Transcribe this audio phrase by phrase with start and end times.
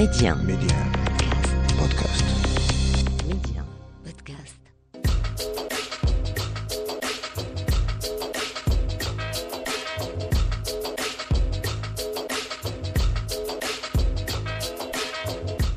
[0.00, 0.34] Média.
[0.34, 0.76] Média.
[1.78, 2.24] Podcast.
[3.28, 3.62] Média.
[4.02, 4.56] Podcast.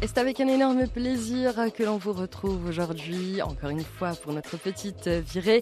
[0.01, 4.31] Et c'est avec un énorme plaisir que l'on vous retrouve aujourd'hui, encore une fois pour
[4.31, 5.61] notre petite virée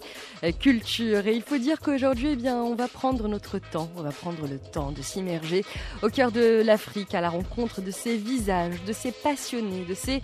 [0.50, 1.28] culture.
[1.28, 4.48] Et il faut dire qu'aujourd'hui, eh bien, on va prendre notre temps, on va prendre
[4.48, 5.64] le temps de s'immerger
[6.02, 10.20] au cœur de l'Afrique, à la rencontre de ces visages, de ces passionnés, de ces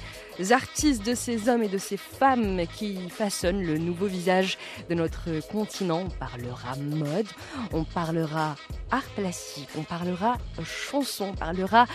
[0.51, 4.59] artistes, de ces hommes et de ces femmes qui façonnent le nouveau visage
[4.91, 6.05] de notre continent.
[6.07, 7.27] On parlera mode,
[7.73, 8.57] on parlera
[8.91, 11.87] art plastique, on parlera chanson, on parlera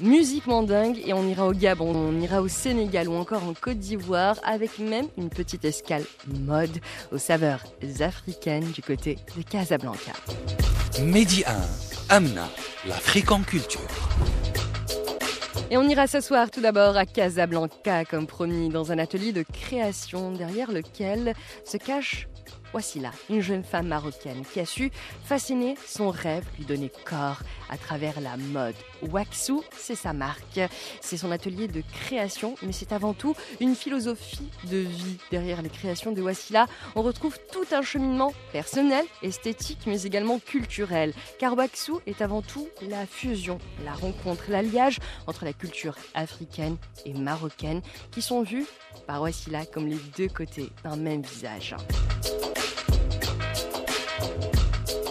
[0.00, 3.78] musique mandingue et on ira au Gabon, on ira au Sénégal ou encore en Côte
[3.78, 6.78] d'Ivoire avec même une petite escale mode
[7.12, 7.59] aux saveurs
[8.00, 10.12] africaines du côté de Casablanca.
[11.02, 12.48] Medi 1, Amna,
[12.86, 13.80] l'Afrique en culture.
[15.70, 20.32] Et on ira s'asseoir tout d'abord à Casablanca, comme promis, dans un atelier de création
[20.32, 22.26] derrière lequel se cache
[22.72, 24.90] Wassila, une jeune femme marocaine qui a su
[25.24, 28.74] fasciner son rêve, lui donner corps à travers la mode.
[29.02, 30.60] Waxou, c'est sa marque,
[31.00, 35.18] c'est son atelier de création, mais c'est avant tout une philosophie de vie.
[35.30, 41.14] Derrière les créations de Wassila, on retrouve tout un cheminement personnel, esthétique, mais également culturel.
[41.38, 47.14] Car Waxou est avant tout la fusion, la rencontre, l'alliage entre la culture africaine et
[47.14, 48.66] marocaine qui sont vues
[49.06, 51.74] par Wassila comme les deux côtés d'un même visage.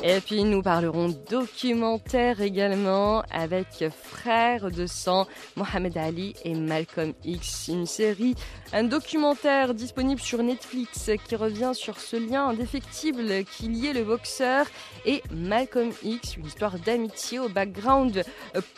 [0.03, 3.85] Et puis nous parlerons documentaire également avec
[4.21, 7.69] Frères de sang, Mohamed Ali et Malcolm X.
[7.69, 8.35] Une série,
[8.73, 14.65] un documentaire disponible sur Netflix qui revient sur ce lien indéfectible qui liait le boxeur
[15.05, 18.25] et Malcolm X, une histoire d'amitié au background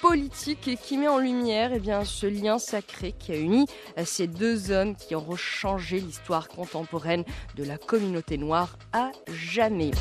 [0.01, 3.65] politique qui met en lumière eh bien, ce lien sacré qui a uni
[4.05, 7.23] ces deux hommes qui auront changé l'histoire contemporaine
[7.55, 9.91] de la communauté noire à jamais.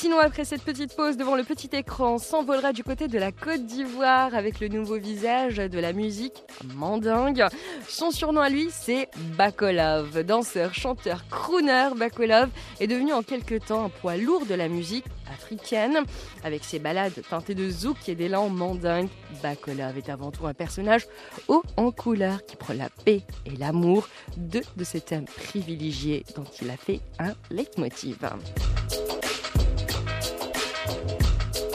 [0.00, 3.66] Sinon, après cette petite pause devant le petit écran, s'envolera du côté de la Côte
[3.66, 6.44] d'Ivoire avec le nouveau visage de la musique
[6.76, 7.44] mandingue.
[7.88, 10.22] Son surnom à lui, c'est Bakolov.
[10.22, 12.48] Danseur, chanteur, crooner, Bakolov
[12.78, 15.98] est devenu en quelque temps un poids lourd de la musique africaine.
[16.44, 19.08] Avec ses ballades teintées de zouk et d'élan mandingue,
[19.42, 21.08] Bakolov est avant tout un personnage
[21.48, 24.06] haut en couleur qui prend la paix et l'amour,
[24.36, 28.16] deux de ces thèmes privilégiés dont il a fait un leitmotiv.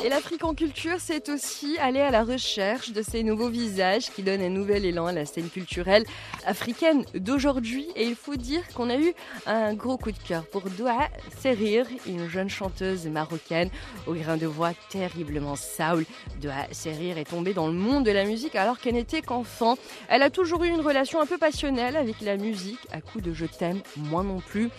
[0.03, 4.21] Et l'Afrique en culture, c'est aussi aller à la recherche de ces nouveaux visages qui
[4.21, 6.03] donnent un nouvel élan à la scène culturelle
[6.45, 7.87] africaine d'aujourd'hui.
[7.95, 9.13] Et il faut dire qu'on a eu
[9.45, 11.07] un gros coup de cœur pour Doua
[11.41, 13.69] Serir, une jeune chanteuse marocaine
[14.05, 16.03] au grain de voix terriblement soul.
[16.41, 19.77] Doua Serir est tombée dans le monde de la musique alors qu'elle n'était qu'enfant.
[20.09, 23.31] Elle a toujours eu une relation un peu passionnelle avec la musique, à coup de
[23.31, 24.69] je t'aime, moi non plus.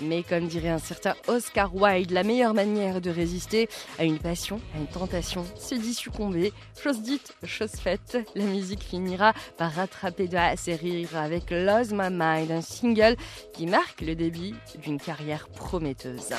[0.00, 4.60] Mais comme dirait un certain Oscar Wilde, la meilleure manière de résister à une passion,
[4.74, 6.52] à une tentation, c'est d'y succomber.
[6.80, 12.10] Chose dite, chose faite, la musique finira par rattraper de la série avec Lose My
[12.10, 13.16] Mind, un single
[13.52, 16.32] qui marque le début d'une carrière prometteuse.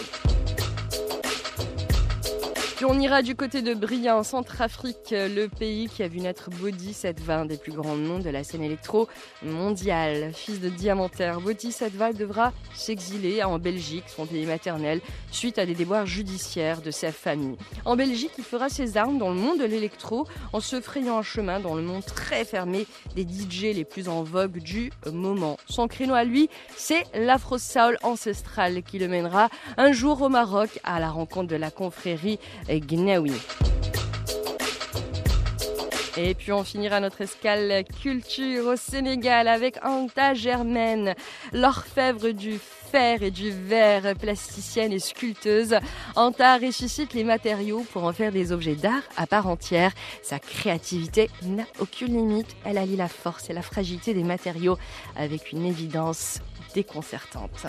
[2.80, 6.50] Puis on ira du côté de Bria en Centrafrique, le pays qui a vu naître
[6.50, 9.10] Body 720, des plus grands noms de la scène électro
[9.44, 10.32] mondiale.
[10.34, 15.74] Fils de diamantaire, Body 720 devra s'exiler en Belgique, son pays maternel, suite à des
[15.74, 17.58] déboires judiciaires de sa famille.
[17.84, 21.22] En Belgique, il fera ses armes dans le monde de l'électro en se frayant un
[21.22, 25.58] chemin dans le monde très fermé des DJ les plus en vogue du moment.
[25.68, 31.02] Son créneau à lui, c'est l'afro-soul ancestral qui le mènera un jour au Maroc à
[31.02, 33.34] la rencontre de la confrérie Gnawi.
[36.18, 41.16] Et puis on finira notre escale culture au Sénégal avec Anta Germaine,
[41.54, 42.60] l'orfèvre du
[42.92, 45.78] fer et du verre, plasticienne et sculpteuse.
[46.16, 49.94] Anta ressuscite les matériaux pour en faire des objets d'art à part entière.
[50.22, 52.56] Sa créativité n'a aucune limite.
[52.66, 54.78] Elle allie la force et la fragilité des matériaux
[55.16, 56.40] avec une évidence
[56.74, 57.66] déconcertante.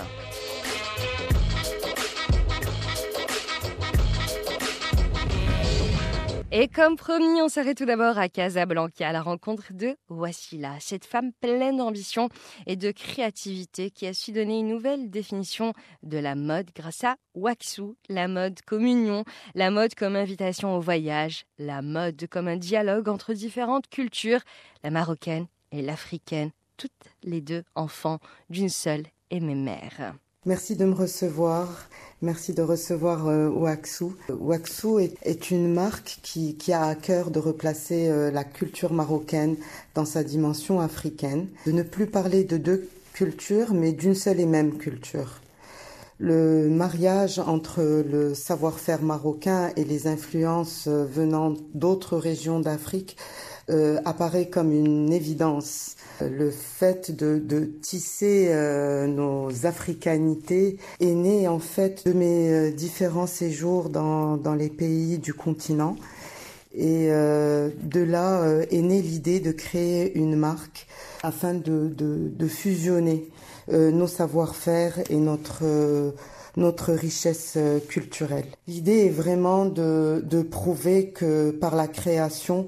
[6.53, 11.05] Et comme promis, on s'arrête tout d'abord à Casablanca, à la rencontre de Wassila, cette
[11.05, 12.29] femme pleine d'ambition
[12.67, 17.15] et de créativité qui a su donner une nouvelle définition de la mode grâce à
[17.37, 19.25] Waxou, la mode comme union,
[19.55, 24.41] la mode comme invitation au voyage, la mode comme un dialogue entre différentes cultures,
[24.83, 26.91] la marocaine et l'africaine, toutes
[27.23, 28.19] les deux enfants
[28.49, 30.15] d'une seule et même mère.
[30.47, 31.69] Merci de me recevoir.
[32.23, 34.07] Merci de recevoir euh, Waxu.
[34.31, 39.57] Waxu est, une marque qui, a à cœur de replacer euh, la culture marocaine
[39.95, 44.47] dans sa dimension africaine, de ne plus parler de deux cultures, mais d'une seule et
[44.47, 45.43] même culture.
[46.19, 53.19] Le mariage entre le savoir-faire marocain et les influences euh, venant d'autres régions d'Afrique
[54.05, 55.97] apparaît comme une évidence
[56.29, 63.27] le fait de, tisser euh, nos africanités est né en fait de mes euh, différents
[63.27, 65.97] séjours dans, les pays du continent.
[66.75, 70.87] Et euh, de là est née l'idée de créer une marque
[71.23, 73.29] afin de, fusionner
[73.69, 77.59] nos savoir-faire et notre richesse
[77.89, 78.47] culturelle.
[78.67, 82.67] L'idée est vraiment de, prouver que par la création,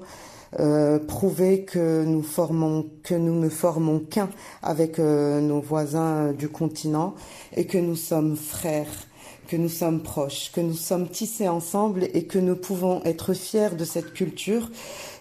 [0.59, 4.29] euh, prouver que nous formons, que nous ne formons qu'un
[4.61, 7.15] avec euh, nos voisins du continent
[7.55, 9.07] et que nous sommes frères,
[9.47, 13.75] que nous sommes proches, que nous sommes tissés ensemble et que nous pouvons être fiers
[13.77, 14.69] de cette culture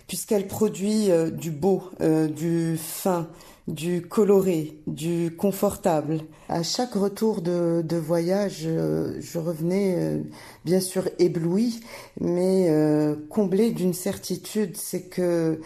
[0.06, 3.28] puisqu'elle produit euh, du beau, du fin,
[3.68, 6.20] du coloré, du confortable.
[6.48, 10.22] À chaque retour de, voyage, euh, je revenais euh,
[10.64, 11.80] bien sûr ébloui,
[12.20, 15.60] mais euh, comblé d'une certitude, c'est que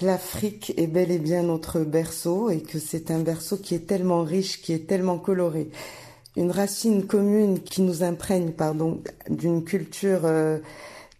[0.00, 4.22] l'Afrique est bel et bien notre berceau et que c'est un berceau qui est tellement
[4.22, 5.68] riche, qui est tellement coloré.
[6.36, 9.00] Une racine commune qui nous imprègne, pardon,
[9.30, 10.22] d'une culture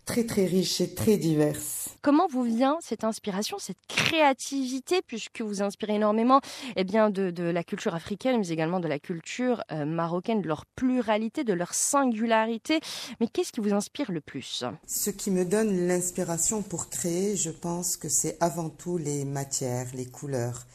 [0.05, 1.84] très très riche et très diverse.
[2.05, 6.43] Comment vous vient cette inspiration, cette créativité, puisque vous inspirez énormément
[6.77, 10.67] eh bien, de, la culture africaine, mais également de la culture euh, marocaine, de leur
[10.67, 12.81] pluralité, de leur singularité.
[13.21, 14.65] Mais qu'est-ce qui vous inspire le plus?
[14.87, 19.87] Ce qui me donne l'inspiration pour créer, je pense que c'est avant tout les matières,
[19.95, 20.67] les couleurs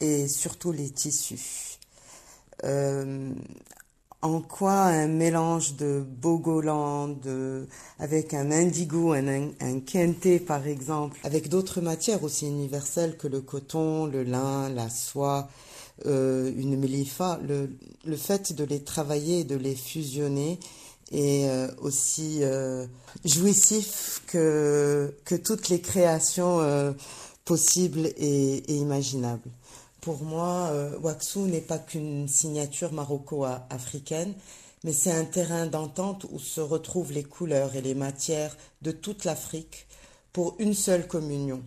[0.00, 1.78] et surtout les tissus.
[2.64, 3.32] Euh,
[4.22, 7.66] en quoi un mélange de bogolan, de,
[7.98, 13.40] avec un indigo, un, un, kente par exemple, avec d'autres matières aussi universelles que le
[13.40, 15.48] coton, le lin, la soie,
[16.06, 17.70] euh, une mélifa, le,
[18.04, 20.60] le, fait de les travailler, de les fusionner
[21.10, 22.86] est euh, aussi euh,
[23.24, 26.94] jouissif que, que toutes les créations
[27.44, 29.50] possibles et, et imaginables.
[30.02, 34.34] Pour moi, euh, Waxu n'est pas qu'une signature maroco-africaine,
[34.82, 39.24] mais c'est un terrain d'entente où se retrouvent les couleurs et les matières de toute
[39.24, 39.86] l'Afrique
[40.32, 41.62] pour une seule communion.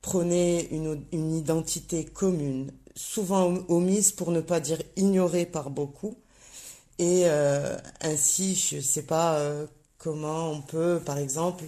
[0.00, 6.16] Prôner une, identité commune, souvent omise pour ne pas dire ignorée par beaucoup.
[6.98, 9.66] Et euh, ainsi, je ne sais pas euh,
[9.98, 11.64] comment on peut, par exemple,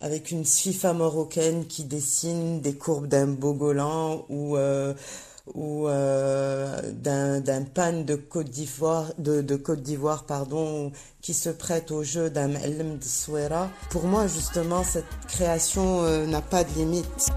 [0.00, 4.94] avec une sifa marocaine qui dessine des courbes d'un bogolan ou euh,
[5.56, 13.70] euh, d'un pan de Côte d'Ivoire pardon qui se prête au jeu d'un de Souera.
[13.90, 17.30] Pour moi justement cette création euh, n'a pas de limite.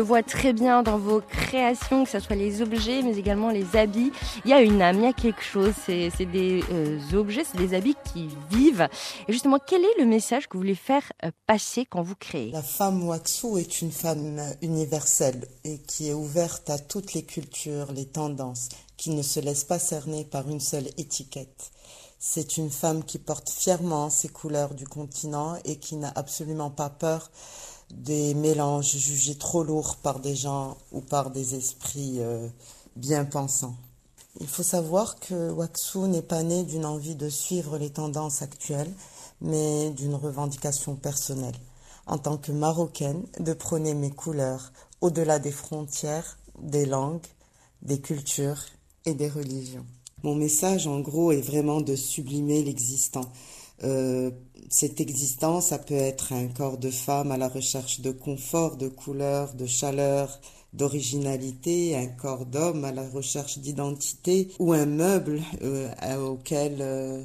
[0.00, 3.76] Le voit très bien dans vos créations, que ce soit les objets, mais également les
[3.76, 4.12] habits.
[4.46, 5.74] Il y a une âme, il y a quelque chose.
[5.84, 8.88] C'est des euh, objets, c'est des habits qui vivent.
[9.28, 12.50] Et justement, quel est le message que vous voulez faire euh, passer quand vous créez?
[12.50, 17.92] La femme Watsu est une femme universelle et qui est ouverte à toutes les cultures,
[17.92, 21.72] les tendances, qui ne se laisse pas cerner par une seule étiquette.
[22.18, 26.88] C'est une femme qui porte fièrement ses couleurs du continent et qui n'a absolument pas
[26.88, 27.30] peur
[27.90, 32.48] des mélanges jugés trop lourds par des gens ou par des esprits euh,
[32.96, 33.76] bien pensants.
[34.40, 38.92] Il faut savoir que Waxu n'est pas né d'une envie de suivre les tendances actuelles,
[39.40, 41.58] mais d'une revendication personnelle,
[42.06, 47.26] en tant que marocaine, de prôner mes couleurs au-delà des frontières, des langues,
[47.82, 48.62] des cultures
[49.04, 49.86] et des religions.
[50.22, 53.32] Mon message, en gros, est vraiment de sublimer l'existant,
[53.84, 54.30] euh,
[54.68, 58.88] cette existence, ça peut être un corps de femme à la recherche de confort, de
[58.88, 60.38] couleur, de chaleur,
[60.72, 65.88] d'originalité, un corps d'homme à la recherche d'identité ou un meuble euh,
[66.24, 67.24] auquel euh,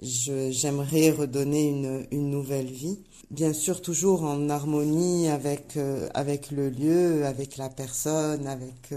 [0.00, 3.00] j'aimerais redonner une, une, nouvelle vie.
[3.34, 8.94] Bien sûr, toujours en harmonie avec, euh, avec le lieu, avec la personne, avec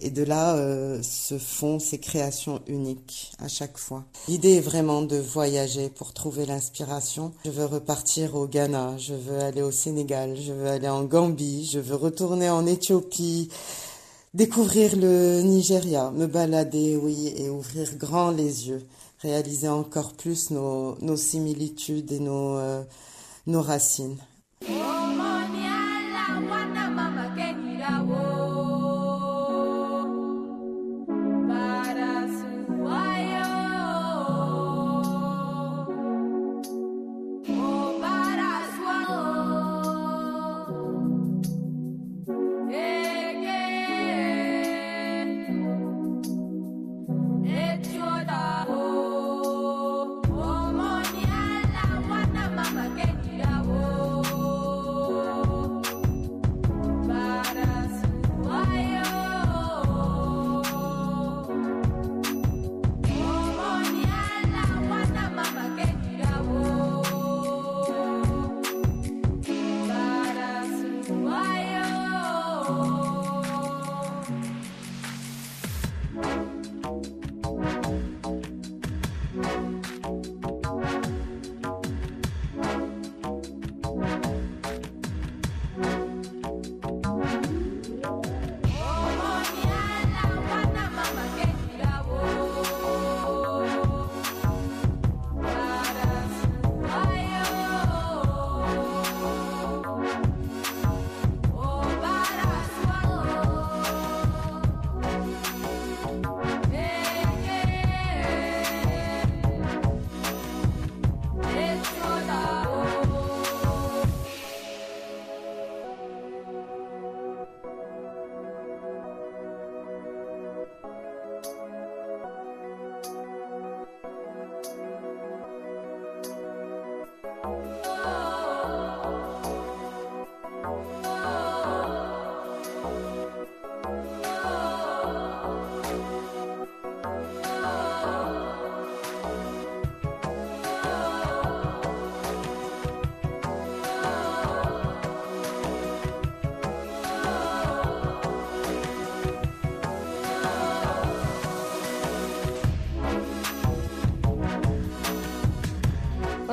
[0.00, 0.54] et de là
[1.02, 4.04] se font ces créations uniques à chaque fois.
[4.28, 7.32] L'idée est vraiment de voyager pour trouver l'inspiration.
[7.46, 11.66] Je veux repartir au Ghana, je veux aller au Sénégal, je veux aller en Gambie,
[11.72, 13.48] je veux retourner en Éthiopie,
[14.34, 18.86] découvrir le Nigeria, me balader, oui, et ouvrir grand les yeux,
[19.20, 22.82] réaliser encore plus nos, nos similitudes et nos, euh,
[23.50, 24.20] nos racines.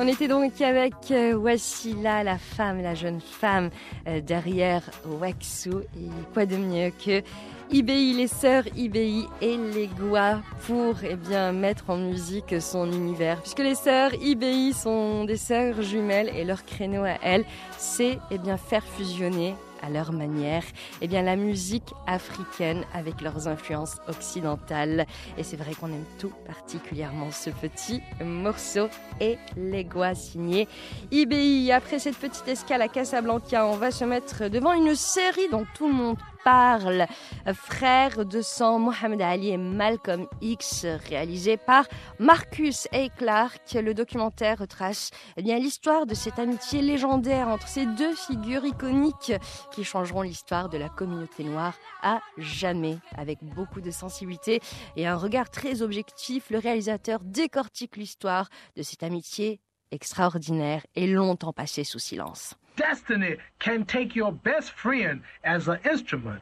[0.08, 3.68] Était donc avec euh, Wassila, la femme, la jeune femme
[4.06, 5.70] euh, derrière Waxu.
[5.70, 7.22] Et quoi de mieux que
[7.70, 13.40] IBI, les sœurs IBI et les Goua pour eh bien, mettre en musique son univers.
[13.42, 17.44] Puisque les sœurs IBI sont des sœurs jumelles et leur créneau à elles,
[17.76, 20.64] c'est eh bien, faire fusionner à leur manière,
[21.00, 25.06] eh bien la musique africaine avec leurs influences occidentales.
[25.36, 28.88] Et c'est vrai qu'on aime tout particulièrement ce petit morceau
[29.20, 30.68] et les gois signés
[31.10, 31.72] IBI.
[31.72, 35.88] Après cette petite escale à Casablanca, on va se mettre devant une série dont tout
[35.88, 36.16] le monde
[36.48, 37.06] parle.
[37.52, 41.84] Frère de sang, Mohamed Ali et Malcolm X, réalisé par
[42.18, 43.10] Marcus A.
[43.10, 43.74] Clark.
[43.74, 49.34] Le documentaire retrace eh bien l'histoire de cette amitié légendaire entre ces deux figures iconiques
[49.72, 52.96] qui changeront l'histoire de la communauté noire à jamais.
[53.18, 54.60] Avec beaucoup de sensibilité
[54.96, 61.52] et un regard très objectif, le réalisateur décortique l'histoire de cette amitié extraordinaire et longtemps
[61.52, 62.54] passée sous silence.
[62.78, 66.40] Destiny can take your best friend as an instrument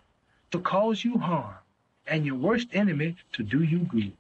[0.53, 1.55] to cause you harm
[2.07, 4.13] and your worst enemy to do you good.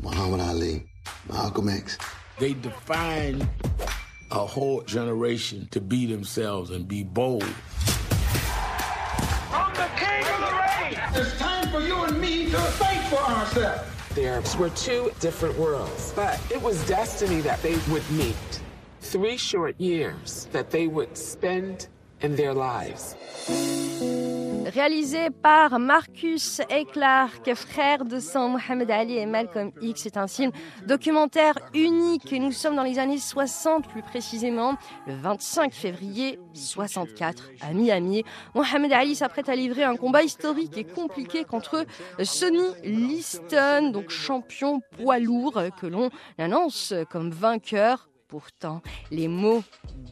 [0.00, 0.84] Muhammad Ali,
[1.30, 1.98] Malcolm X.
[2.38, 3.48] They define
[4.30, 7.44] a whole generation to be themselves and be bold.
[9.52, 10.98] I'm the king of the ring!
[11.14, 13.88] It's time for you and me to fight for ourselves.
[14.14, 18.62] There were two different worlds, but it was destiny that they would meet.
[19.02, 21.88] Three short years that they would spend
[22.22, 23.16] in their lives.
[24.72, 26.84] Réalisé par Marcus A.
[26.84, 30.02] Clark, frère de sang Mohamed Ali et Malcolm X.
[30.04, 30.50] C'est un film
[30.86, 32.32] documentaire unique.
[32.32, 38.24] Nous sommes dans les années 60, plus précisément le 25 février 64 à Miami.
[38.54, 41.84] Mohamed Ali s'apprête à livrer un combat historique et compliqué contre
[42.22, 49.62] Sonny Liston, donc champion poids lourd que l'on annonce comme vainqueur pourtant, les mots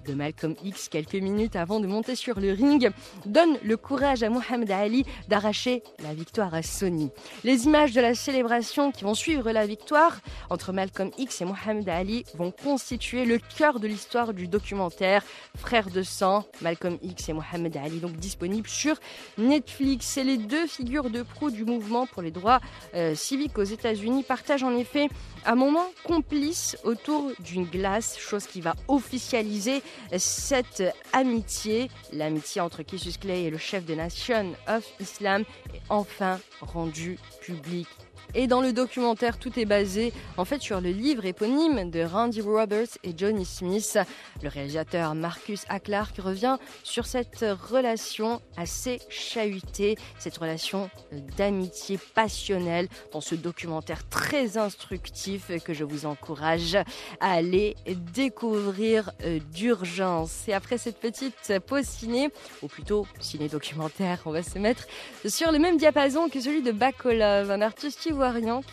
[0.07, 2.91] de Malcolm X quelques minutes avant de monter sur le ring
[3.25, 7.11] donnent le courage à Mohamed Ali d'arracher la victoire à Sony.
[7.45, 11.89] Les images de la célébration qui vont suivre la victoire entre Malcolm X et Mohamed
[11.89, 15.25] Ali vont constituer le cœur de l'histoire du documentaire
[15.57, 18.97] Frères de sang, Malcolm X et Mohamed Ali, donc disponible sur
[19.39, 20.05] Netflix.
[20.05, 22.61] C'est les deux figures de proue du mouvement pour les droits
[22.95, 25.09] euh, civiques aux États-Unis partagent en effet
[25.47, 29.83] un moment complice autour d'une glace, chose qui va officialiser
[30.17, 31.91] cette amitié.
[32.13, 37.89] L'amitié entre Cassius Clay et le chef de Nation of Islam est enfin rendue publique
[38.35, 42.41] et dans le documentaire, tout est basé en fait sur le livre éponyme de Randy
[42.41, 43.99] Roberts et Johnny Smith.
[44.43, 50.91] Le réalisateur Marcus Acklark revient sur cette relation assez chahutée, cette relation
[51.37, 56.77] d'amitié passionnelle dans ce documentaire très instructif que je vous encourage
[57.21, 57.77] à aller
[58.15, 60.49] découvrir euh, d'urgence.
[60.49, 62.29] Et après cette petite pause ciné,
[62.63, 64.87] ou plutôt ciné-documentaire, on va se mettre
[65.27, 68.13] sur le même diapason que celui de Bakolov, un artiste qui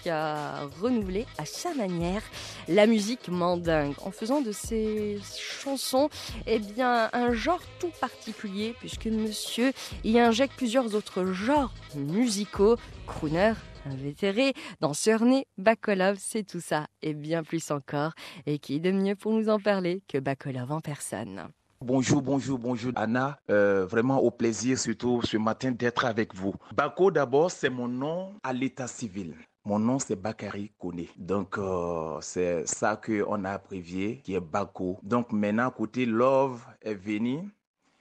[0.02, 2.22] qui a renouvelé à sa manière
[2.68, 5.20] la musique mandingue en faisant de ses
[5.62, 6.10] chansons
[6.48, 9.72] eh bien, un genre tout particulier puisque monsieur
[10.04, 12.76] y injecte plusieurs autres genres musicaux,
[13.06, 13.54] crooner,
[13.86, 18.12] invétéré, danseur né, Bakolov, c'est tout ça et bien plus encore.
[18.48, 21.48] Et qui de mieux pour nous en parler que Bakolov en personne
[21.80, 23.38] Bonjour, bonjour, bonjour Anna.
[23.52, 26.56] Euh, vraiment au plaisir surtout ce matin d'être avec vous.
[26.76, 29.36] Bako d'abord, c'est mon nom à l'état civil.
[29.64, 31.06] Mon nom c'est Bakari Kone.
[31.18, 34.98] Donc euh, c'est ça qu'on a abrévié qui est Bako.
[35.04, 37.48] Donc maintenant côté Love est venu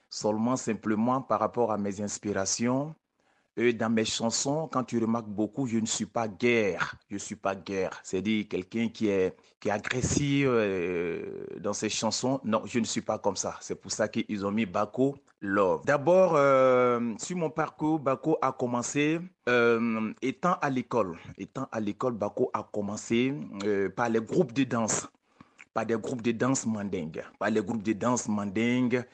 [0.09, 2.95] seulement simplement par rapport à mes inspirations
[3.57, 6.95] dans mes chansons, quand tu remarques beaucoup, je ne suis pas guerre.
[7.09, 7.99] Je ne suis pas guerre.
[8.03, 12.41] C'est-à-dire quelqu'un qui est, qui est agressif euh, dans ses chansons.
[12.45, 13.57] Non, je ne suis pas comme ça.
[13.61, 15.83] C'est pour ça qu'ils ont mis Bako Love.
[15.87, 21.17] D'abord, euh, sur mon parcours, Bako a commencé euh, étant à l'école.
[21.39, 23.33] Étant à l'école, Bako a commencé
[23.97, 25.09] par les groupes de danse.
[25.73, 27.23] Par des groupes de danse mandingue.
[27.39, 29.05] Par les groupes de danse mandingue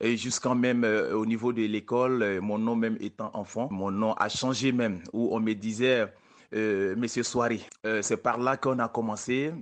[0.00, 4.12] jusqu'en même euh, au niveau de l'école, euh, mon nom même étant enfant, mon nom
[4.14, 6.06] a changé même, où on me disait
[6.54, 7.62] euh, Monsieur Soirée.
[8.02, 9.52] c'est par là qu'on a commencé.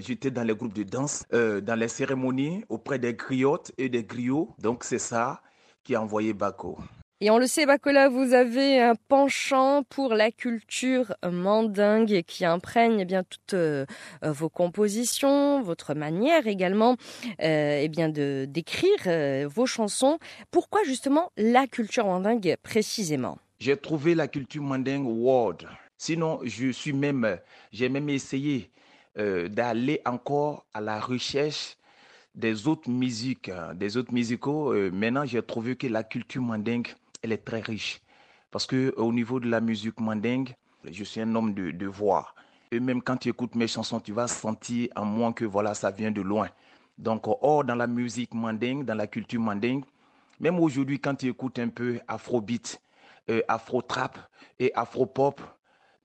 [0.00, 4.54] J'étais dans les groupes de danse, dans les cérémonies auprès des griottes et des griots.
[4.58, 5.42] Donc c'est ça
[5.84, 6.78] qui a envoyé Bako.
[7.20, 13.00] Et on le sait, Bacola, vous avez un penchant pour la culture mandingue qui imprègne
[13.00, 13.86] eh bien toutes euh,
[14.22, 16.94] vos compositions, votre manière également
[17.42, 20.20] euh, eh bien de d'écrire euh, vos chansons.
[20.52, 23.38] Pourquoi justement la culture mandingue précisément?
[23.58, 25.66] J'ai trouvé la culture mandingue world.
[25.96, 27.36] Sinon, je suis même,
[27.72, 28.70] j'ai même essayé
[29.16, 31.76] d'aller encore à la recherche
[32.36, 34.72] des autres musiques, hein, des autres musicaux.
[34.92, 36.86] maintenant, j'ai trouvé que la culture mandingue
[37.22, 38.00] elle est très riche.
[38.50, 40.54] Parce que au niveau de la musique mandingue,
[40.90, 42.34] je suis un homme de, voix.
[42.70, 45.90] Et même quand tu écoutes mes chansons, tu vas sentir en moins que voilà, ça
[45.90, 46.48] vient de loin.
[46.96, 49.84] Donc, or, dans la musique mandingue, dans la culture mandingue,
[50.40, 52.80] même aujourd'hui, quand tu écoutes un peu afrobeat,
[53.30, 54.18] euh, afro-trap
[54.58, 55.40] et afro-pop,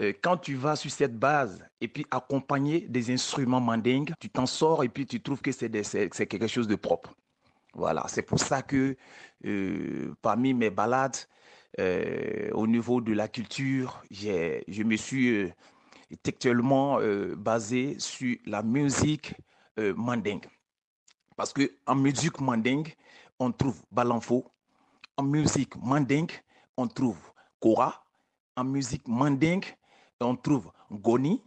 [0.02, 4.46] euh, quand tu vas sur cette base et puis accompagner des instruments mandingues, tu t'en
[4.46, 7.14] sors et puis tu trouves que c'est quelque chose de propre.
[7.74, 8.96] Voilà, c'est pour ça que
[9.46, 11.18] euh, parmi mes balades,
[11.80, 15.52] euh, au niveau de la culture, je me suis euh,
[16.22, 17.00] textuellement
[17.36, 19.34] basé sur la musique
[19.78, 20.46] mandingue.
[21.36, 22.94] Parce que en musique mandingue,
[23.40, 24.46] on trouve balanfo.
[25.18, 26.32] En musique mandingue,
[26.78, 27.18] on trouve
[27.60, 28.04] kora.
[28.56, 29.66] En musique mandingue,
[30.20, 31.42] on trouve goni.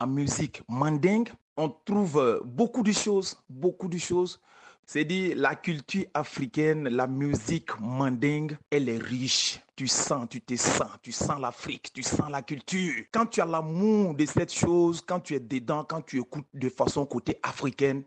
[0.00, 4.40] En musique mandingue, on trouve beaucoup de choses, beaucoup de choses
[4.86, 9.60] c'est dit la culture africaine, la musique mandingue, elle est riche.
[9.74, 13.04] Tu sens, tu te sens, tu sens l'Afrique, tu sens la culture.
[13.12, 16.68] Quand tu as l'amour de cette chose, quand tu es dedans, quand tu écoutes de
[16.68, 18.04] façon côté africaine,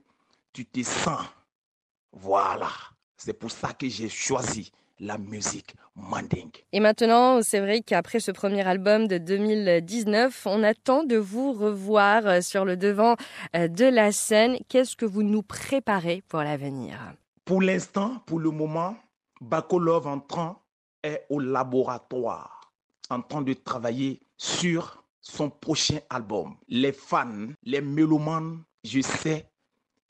[0.53, 1.25] tu te sens.
[2.13, 2.71] Voilà.
[3.17, 6.63] C'est pour ça que j'ai choisi la musique mandingue.
[6.71, 12.25] Et maintenant, c'est vrai qu'après ce premier album de 2019, on attend de vous revoir
[12.25, 13.15] euh, sur le devant
[13.55, 14.57] euh, de la scène.
[14.67, 16.97] Qu'est-ce que vous nous préparez pour l'avenir?
[17.45, 18.95] Pour l'instant, pour le moment,
[19.41, 20.57] Bakolov en train
[21.03, 22.71] est au laboratoire,
[23.09, 26.55] en train de travailler sur son prochain album.
[26.67, 29.49] Les fans, les mélomanes, je sais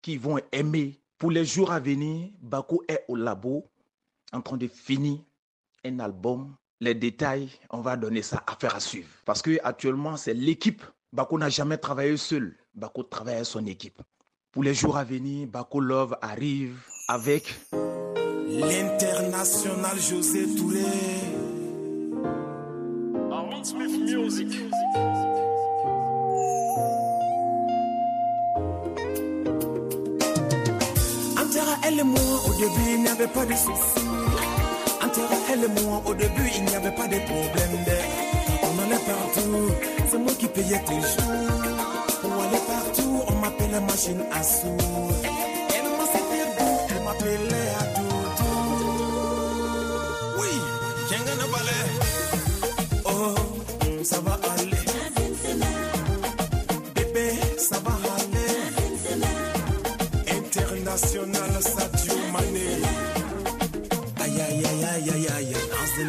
[0.01, 0.99] qu'ils vont aimer.
[1.17, 3.69] Pour les jours à venir, Bako est au labo
[4.33, 5.19] en train de finir
[5.85, 6.55] un album.
[6.81, 9.09] Les détails, on va donner ça à faire à suivre.
[9.25, 10.81] Parce que actuellement, c'est l'équipe.
[11.11, 12.55] Bako n'a jamais travaillé seul.
[12.73, 14.01] Bako travaille avec son équipe.
[14.51, 17.53] pour les jours à venir, Bako Love arrive avec
[18.47, 20.85] l'international José Touré.
[23.61, 24.47] Smith Music.
[31.83, 34.08] Elle et moi, au début, il n'y avait pas de soucis.
[35.51, 37.85] Elle et moi, au début, il n'y avait pas de problème.
[38.63, 39.71] On allait partout,
[40.09, 41.33] c'est moi qui payais toujours.
[42.21, 44.67] Pour aller partout, on m'appelait la machine à sous.
[44.67, 48.15] Et moi, c'était beau, elle m'appelait à tout.
[50.39, 50.51] Oui,
[51.09, 52.08] Kengana Ballet.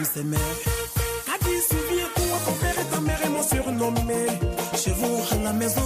[0.03, 0.41] Ses mères.
[1.35, 4.27] Adi, souviens-toi, ton père et ta mère m'ont surnommé.
[4.75, 5.81] Chez vous, à la maison,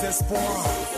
[0.00, 0.93] désespoir.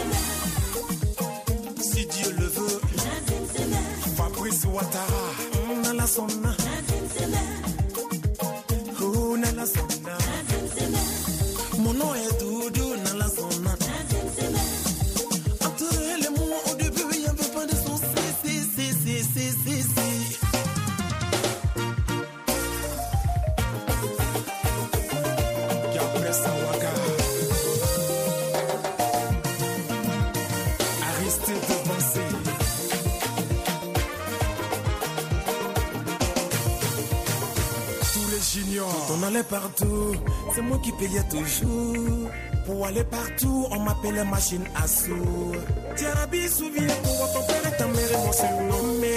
[40.55, 42.31] C'est moi qui payais toujours.
[42.67, 45.53] Pour aller partout, on m'appelait machine à sous.
[45.97, 49.17] Tiarabi, souviens-toi, ton père et ta mère m'ont surnommé.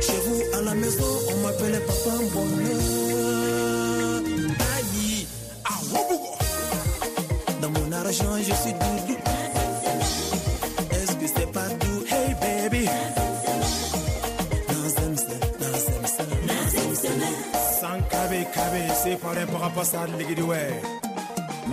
[0.00, 3.09] Chez vous, à la maison, on m'appelait Papa Bonheur.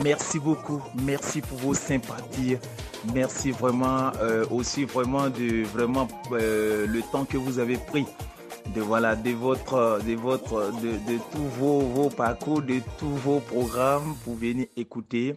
[0.04, 2.58] Merci beaucoup, merci pour vos sympathies,
[3.14, 8.06] merci vraiment euh, aussi vraiment de vraiment euh, le temps que vous avez pris
[8.76, 13.40] de voilà de votre de votre de, de tous vos, vos parcours, de tous vos
[13.40, 15.36] programmes pour venir écouter.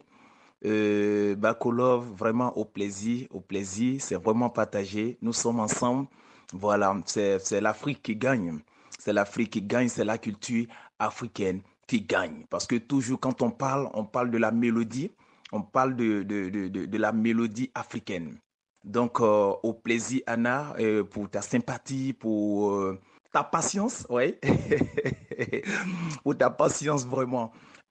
[0.67, 5.17] Euh, Bakolov, vraiment au plaisir, au plaisir, c'est vraiment partagé.
[5.23, 6.07] Nous sommes ensemble.
[6.53, 8.59] Voilà, c'est c'est l'Afrique qui gagne.
[8.99, 10.67] C'est l'Afrique qui gagne, c'est la culture
[11.01, 12.45] africaine qui gagne.
[12.49, 15.11] Parce que toujours quand on parle, on parle de la mélodie,
[15.51, 18.37] on parle de, de, de, de, la mélodie africaine.
[18.85, 22.99] Donc, euh, au plaisir, Anna, euh, pour ta sympathie, pour euh,
[23.33, 24.39] ta patience, ouais.
[26.23, 27.51] pour ta patience, vraiment.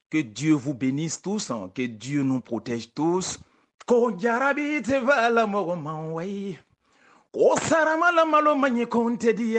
[0.09, 3.39] Que Dieu vous bénisse tous, hein, que Dieu nous protège tous.
[7.61, 8.85] Sarama la malo manye
[9.33, 9.57] di.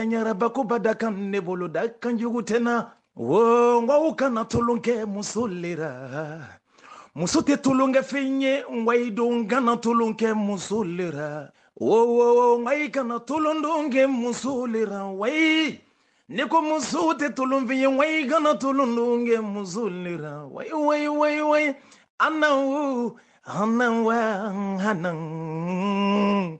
[3.17, 6.61] ngwa kana tulunge musulira.
[7.13, 12.71] Muso tɛ tulonkɛ fɛn ye nka i don kana tulonkɛ muso le ra wowo nka
[12.71, 15.77] i kana tulon don kɛ muso le ra wayi
[16.29, 20.15] ne ko muso tɛ tulon fɛn ye nka i kana tulon don kɛ muso le
[20.15, 21.75] ra wayi wayi wayi wayi
[22.17, 24.17] anawo anawa
[24.89, 26.59] anan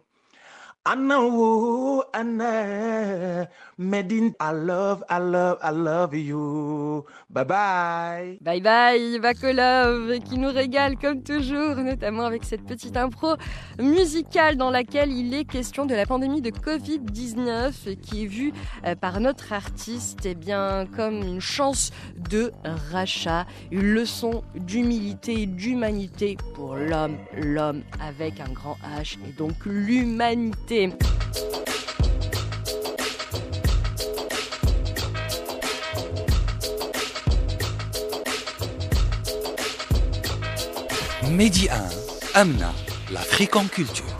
[0.83, 3.47] anawo ana
[3.81, 7.03] Medine, I love, I love, I love you.
[7.31, 8.37] Bye bye.
[8.39, 13.35] Bye bye, Bakolov, qui nous régale comme toujours, notamment avec cette petite impro
[13.79, 18.53] musicale dans laquelle il est question de la pandémie de Covid-19 qui est vue
[18.85, 21.89] euh, par notre artiste eh bien, comme une chance
[22.29, 22.51] de
[22.91, 29.53] rachat, une leçon d'humilité et d'humanité pour l'homme, l'homme avec un grand H et donc
[29.65, 30.91] l'humanité.
[41.31, 41.75] Medi 1,
[42.33, 42.73] Amna,
[43.09, 44.10] l'Afrique en culture.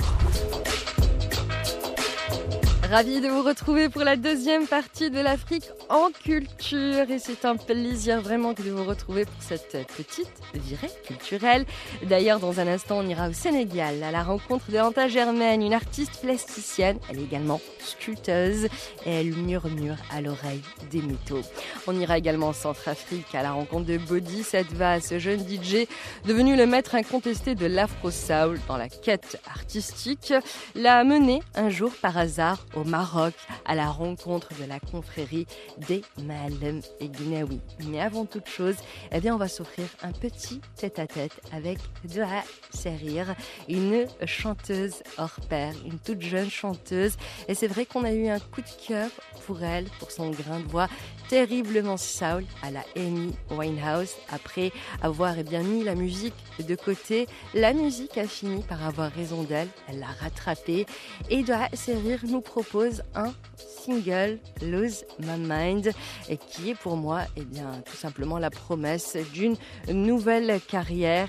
[2.92, 7.56] Ravi de vous retrouver pour la deuxième partie de l'Afrique en culture et c'est un
[7.56, 11.66] plaisir vraiment de vous retrouver pour cette petite virée culturelle.
[12.04, 15.74] D'ailleurs, dans un instant, on ira au Sénégal à la rencontre de Anta Germaine, une
[15.74, 17.00] artiste plasticienne.
[17.10, 18.66] Elle est également sculpteuse
[19.06, 21.44] et elle murmure à l'oreille des métaux.
[21.88, 25.88] On ira également en Centrafrique à la rencontre de Body Setva, ce jeune DJ
[26.26, 30.34] devenu le maître incontesté de l'afro soul dans la quête artistique,
[30.76, 33.34] l'a mené un jour par hasard au Maroc
[33.66, 35.48] à la rencontre de la confrérie
[35.88, 37.60] des Malem et Guinéaoui.
[37.88, 38.76] Mais avant toute chose,
[39.12, 43.36] eh bien, on va s'offrir un petit tête-à-tête avec Doha Serir,
[43.68, 47.18] une chanteuse hors pair, une toute jeune chanteuse.
[47.48, 49.10] Et c'est vrai qu'on a eu un coup de cœur
[49.46, 50.88] pour elle, pour son grain de voix
[51.30, 54.16] terriblement soul à la Amy Winehouse.
[54.30, 59.12] Après avoir eh bien, mis la musique de côté, la musique a fini par avoir
[59.12, 59.70] raison d'elle.
[59.88, 60.86] Elle l'a rattrapée
[61.30, 62.71] et Doha Serir nous propose
[63.16, 65.92] un single Lose My Mind
[66.30, 69.58] et qui est pour moi eh bien tout simplement la promesse d'une
[69.90, 71.28] nouvelle carrière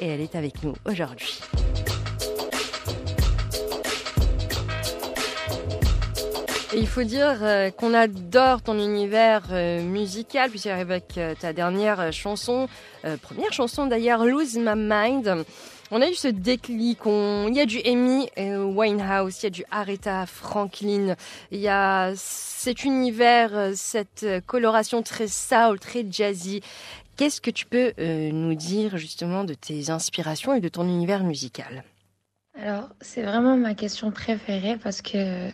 [0.00, 1.40] et elle est avec nous aujourd'hui.
[6.74, 12.12] Il faut dire euh, qu'on adore ton univers euh, musical, puisque avec euh, ta dernière
[12.12, 12.68] chanson,
[13.22, 15.44] première chanson d'ailleurs, Lose My Mind,
[15.90, 17.00] on a eu ce déclic.
[17.06, 21.14] Il y a du Amy Winehouse, il y a du Aretha Franklin,
[21.50, 26.60] il y a cet univers, cette coloration très soul, très jazzy.
[27.16, 31.84] Qu'est-ce que tu peux nous dire justement de tes inspirations et de ton univers musical?
[32.60, 35.48] Alors, c'est vraiment ma question préférée parce que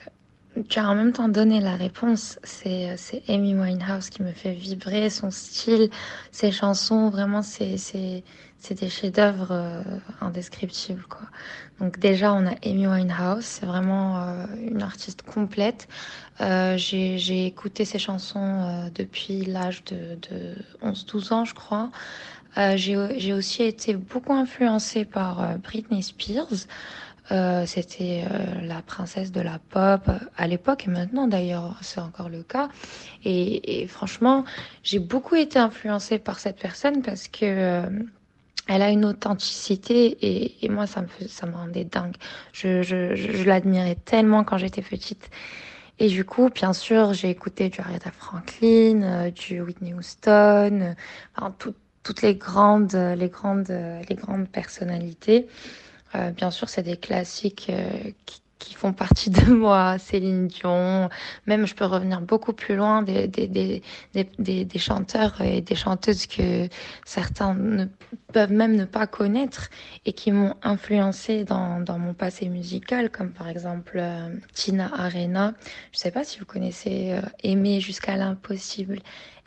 [0.69, 2.39] tu as en même temps donné la réponse.
[2.45, 2.97] C'est,
[3.29, 5.91] Amy Winehouse qui me fait vibrer, son style,
[6.33, 7.77] ses chansons, vraiment, c'est,
[8.65, 9.83] c'est des chefs-d'œuvre euh,
[10.23, 11.05] indescriptibles.
[11.07, 11.27] Quoi.
[11.81, 15.87] Donc déjà, on a Amy Winehouse, c'est vraiment euh, une artiste complète.
[16.41, 21.91] Euh, j'ai, écouté ses chansons euh, depuis l'âge de, de 11-12 ans, je crois.
[22.57, 26.67] Euh, j'ai, aussi été beaucoup influencée par Britney Spears.
[27.67, 28.25] C'était
[28.63, 32.69] la princesse de la pop à l'époque et maintenant d'ailleurs c'est encore le cas.
[33.25, 34.45] Et, franchement,
[34.83, 37.89] j'ai beaucoup été influencée par cette personne parce que
[38.69, 40.17] elle a une authenticité
[40.65, 42.17] et, moi ça me ça me rendait dingue.
[42.53, 45.31] Je, je, je, l'admirais tellement quand j'étais petite.
[46.01, 50.95] Et du coup, bien sûr, j'ai écouté du Aretha Franklin, euh, du Whitney Houston,
[51.37, 53.69] enfin, tout, toutes les grandes, les grandes,
[54.09, 55.47] les grandes personnalités.
[56.15, 61.09] Euh, bien sûr, c'est des classiques euh, qui, qui, font partie de moi, Céline Dion.
[61.47, 63.83] Même, je peux revenir beaucoup plus loin des, des, des,
[64.39, 66.69] des, des chanteurs et des chanteuses que
[67.05, 67.87] certains ne
[68.33, 69.71] peuvent même ne pas connaître
[70.07, 75.55] et qui m'ont influencé dans, dans mon passé musical, comme par exemple euh, Tina Arena.
[75.93, 79.01] Je sais pas si vous connaissez euh, Aimer jusqu'à l'impossible.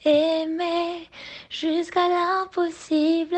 [0.05, 1.09] Aimer
[1.49, 3.37] jusqu'à l'impossible.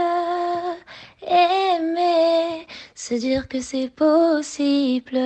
[1.22, 5.18] Aimer, se dire que c'est possible.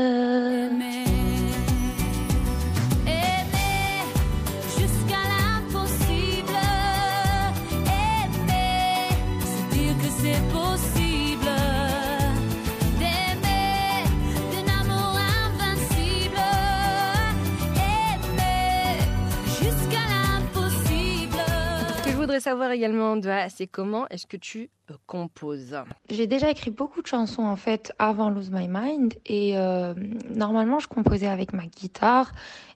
[22.34, 23.16] Voudrais savoir également,
[23.50, 25.78] c'est comment est-ce que tu euh, composes?
[26.10, 29.94] J'ai déjà écrit beaucoup de chansons en fait avant Lose My Mind et euh,
[30.34, 32.32] normalement je composais avec ma guitare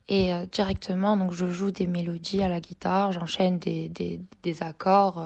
[0.09, 5.25] et euh, directement donc je joue des mélodies à la guitare, j'enchaîne des, des, accords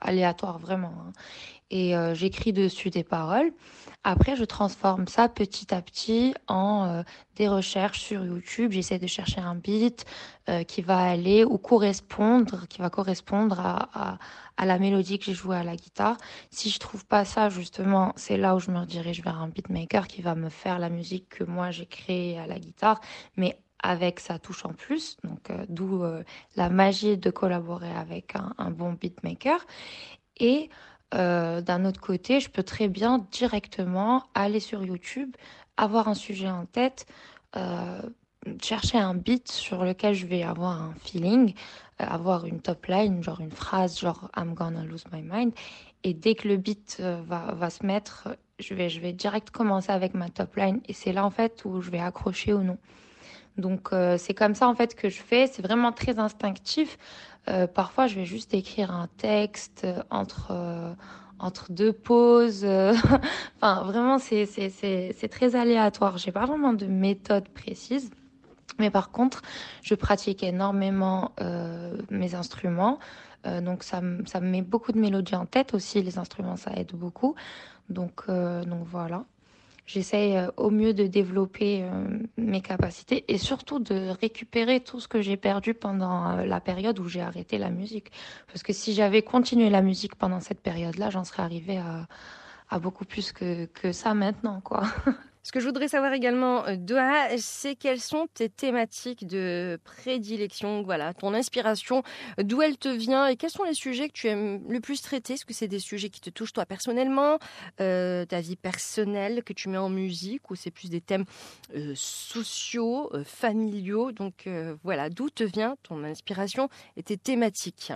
[0.00, 1.12] aléatoires vraiment hein,
[1.72, 3.50] et j'écris dessus des paroles.
[4.06, 7.02] Après, je transforme ça petit à petit en euh,
[7.36, 8.70] des recherches sur YouTube.
[8.72, 10.04] J'essaie de chercher un beat
[10.50, 14.18] euh, qui va aller ou correspondre, qui va correspondre à,
[14.58, 16.18] à, la mélodie que j'ai jouée à la guitare.
[16.50, 20.06] Si je trouve pas ça, justement, c'est là où je me redirige vers un beatmaker
[20.06, 23.00] qui va me faire la musique que moi j'ai créée à la guitare,
[23.38, 25.16] mais avec sa touche en plus.
[25.24, 26.04] Donc, euh, d'où
[26.56, 29.64] la magie de collaborer avec un, un bon beatmaker.
[30.38, 30.68] Et
[31.14, 35.34] euh, d'un autre côté, je peux très bien directement aller sur YouTube,
[35.76, 37.06] avoir un sujet en tête,
[37.56, 38.00] euh,
[38.60, 41.54] chercher un beat sur lequel je vais avoir un feeling,
[42.00, 45.52] euh, avoir une top line, genre une phrase, genre I'm gonna lose my mind.
[46.02, 50.12] Et dès que le beat va, se mettre, je vais, je vais direct commencer avec
[50.12, 50.80] ma top line.
[50.86, 52.76] Et c'est là en fait où je vais accrocher ou non.
[53.56, 55.46] Donc c'est comme ça en fait que je fais.
[55.46, 56.98] C'est vraiment très instinctif.
[57.48, 60.94] Euh, parfois, je vais juste écrire un texte euh, entre euh,
[61.38, 62.64] entre deux pauses.
[63.56, 66.16] enfin, vraiment, c'est très aléatoire.
[66.16, 68.10] J'ai pas vraiment de méthode précise.
[68.78, 69.42] Mais par contre,
[69.82, 71.32] je pratique énormément
[72.10, 72.98] mes instruments.
[73.44, 76.02] Donc ça, ça me met beaucoup de mélodies en tête aussi.
[76.02, 77.34] Les instruments, ça aide beaucoup.
[77.90, 79.24] Donc, donc voilà.
[79.86, 85.08] J'essaye euh, au mieux de développer euh, mes capacités et surtout de récupérer tout ce
[85.08, 88.10] que j'ai perdu pendant euh, la période où j'ai arrêté la musique.
[88.46, 92.06] Parce que si j'avais continué la musique pendant cette période-là, j'en serais arrivée à,
[92.80, 94.82] beaucoup plus que, que ça maintenant, quoi.
[95.44, 100.82] Ce que je voudrais savoir également, euh, Doha, c'est quelles sont tes thématiques de prédilection,
[100.82, 102.02] voilà, ton inspiration,
[102.38, 105.34] d'où elle te vient et quels sont les sujets que tu aimes le plus traiter?
[105.34, 107.38] Est-ce que c'est des sujets qui te touchent toi personnellement,
[107.82, 111.26] euh, ta vie personnelle que tu mets en musique ou c'est plus des thèmes
[111.76, 114.12] euh, sociaux, euh, familiaux?
[114.12, 117.92] Donc euh, voilà, d'où te vient ton inspiration et tes thématiques?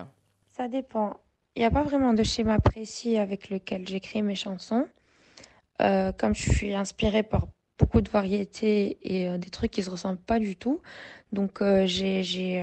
[0.55, 1.19] Ça dépend.
[1.57, 4.87] Il n'y a pas vraiment de schéma précis avec lequel j'écris mes chansons.
[5.81, 7.47] Euh, comme je suis inspirée par
[7.79, 10.83] beaucoup de variétés et euh, des trucs qui se ressemblent pas du tout,
[11.33, 12.61] donc euh, j'ai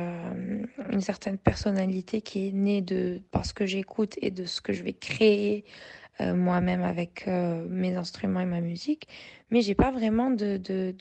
[0.92, 4.74] une certaine personnalité qui est née de par ce que j'écoute et de ce que
[4.74, 5.66] je vais créer
[6.20, 9.10] moi-même avec mes instruments et ma musique.
[9.50, 10.96] Mais j'ai pas vraiment de de,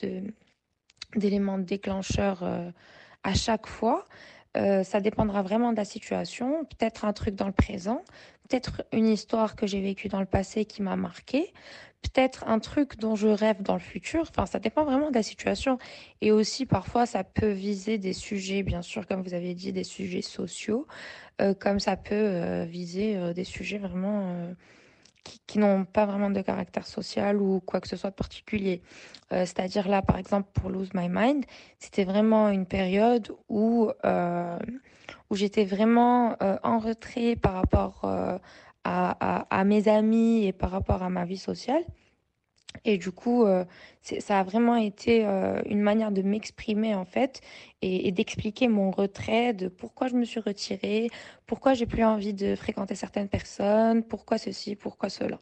[1.14, 2.42] d'éléments déclencheurs
[3.22, 4.04] à chaque fois.
[4.54, 8.02] Ça dépendra vraiment de la situation, peut-être un truc dans le présent,
[8.48, 11.52] peut-être une histoire que j'ai vécue dans le passé qui m'a marqué,
[12.04, 14.22] peut-être un truc dont je rêve dans le futur.
[14.28, 15.78] Enfin, ça dépend vraiment de la situation.
[16.20, 19.84] Et aussi, parfois, ça peut viser des sujets, bien sûr, comme vous avez dit, des
[19.84, 20.86] sujets sociaux,
[21.40, 24.54] euh, comme ça peut euh, viser euh, des sujets vraiment
[25.46, 28.82] qui, n'ont pas vraiment de caractère social ou quoi que ce soit de particulier.
[29.30, 31.46] C'est-à-dire là, par exemple, pour Lose My Mind,
[31.78, 33.90] c'était vraiment une période où,
[35.30, 38.38] où j'étais vraiment euh, en retrait par rapport euh,
[38.84, 41.82] à, à, mes amis et par rapport à ma vie sociale.
[42.84, 43.64] Et du coup, euh,
[44.02, 45.24] ça a vraiment été
[45.66, 47.40] une manière de m'exprimer en fait
[47.82, 51.08] et, et d'expliquer mon retrait, de pourquoi je me suis retirée,
[51.46, 55.38] pourquoi j'ai plus envie de fréquenter certaines personnes, pourquoi ceci, pourquoi cela.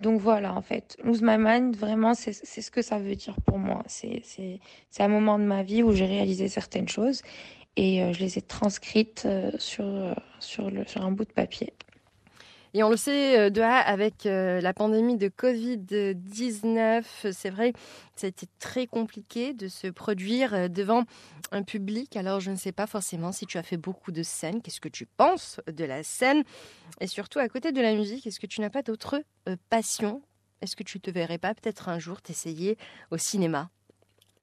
[0.00, 3.58] Donc voilà, en fait, Lose My Mind, vraiment, c'est ce que ça veut dire pour
[3.58, 3.82] moi.
[3.86, 4.22] C'est
[4.98, 7.22] un moment de ma vie où j'ai réalisé certaines choses
[7.76, 11.72] et euh, je les ai transcrites euh, sur, euh, sur, un bout de papier.
[12.72, 17.02] Et on le sait, Doha, avec la pandémie de Covid-19,
[17.32, 17.72] c'est vrai,
[18.14, 21.02] ça a été très compliqué de se produire devant
[21.50, 22.16] un public.
[22.16, 24.62] Alors, je ne sais pas forcément si tu as fait beaucoup de scènes.
[24.62, 26.44] Qu'est-ce que tu penses de la scène?
[27.00, 29.20] Et surtout, à côté de la musique, est-ce que tu n'as pas d'autres
[29.68, 30.22] passions?
[30.62, 32.78] Est-ce que tu te verrais pas peut-être un jour t'essayer
[33.10, 33.68] au cinéma?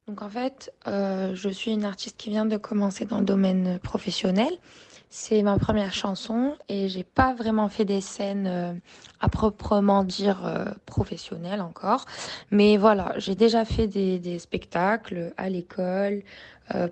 [0.08, 3.78] Donc en fait, euh, je suis une artiste qui vient de commencer dans le domaine
[3.80, 4.52] professionnel.
[5.10, 8.74] C'est ma première chanson et j'ai pas vraiment fait des scènes euh,
[9.20, 12.06] à proprement dire euh, professionnelles encore.
[12.52, 16.24] Mais voilà, j'ai déjà fait des, des spectacles à l'école,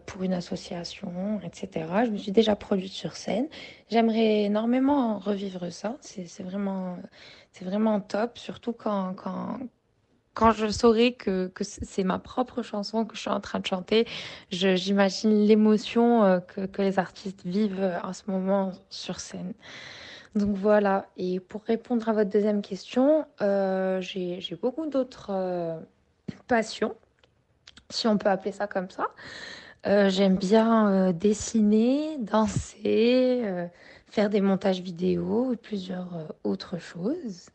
[0.06, 1.86] pour une association, etc.
[2.06, 3.50] Je me suis déjà produite sur scène.
[3.90, 5.98] J'aimerais énormément revivre ça.
[6.00, 6.98] C'est vraiment,
[7.62, 9.60] vraiment top, surtout quand, quand,
[10.36, 14.06] quand je saurai que, c'est ma propre chanson que je suis en train de chanter,
[14.52, 19.54] j'imagine l'émotion euh, que, les artistes vivent euh, en ce moment sur scène.
[20.36, 25.80] Donc voilà, et pour répondre à votre deuxième question, euh, j'ai beaucoup d'autres
[26.48, 26.94] passions,
[27.90, 29.08] si on peut appeler ça comme ça.
[29.86, 33.44] J'aime bien dessiner, danser,
[34.08, 37.50] faire des montages vidéo et plusieurs autres choses.